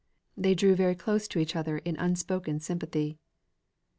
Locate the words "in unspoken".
1.77-2.59